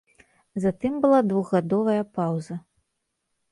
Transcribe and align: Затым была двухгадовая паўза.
Затым 0.63 0.93
была 1.03 1.19
двухгадовая 1.33 2.01
паўза. 2.17 2.61